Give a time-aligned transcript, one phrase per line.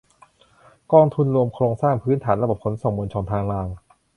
[0.93, 3.67] กองทุนรวมโครงสร้างพื้นฐานระบบขนส่งมวลชนทางราง